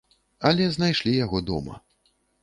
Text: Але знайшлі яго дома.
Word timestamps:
Але 0.51 0.69
знайшлі 0.75 1.13
яго 1.25 1.41
дома. 1.49 1.75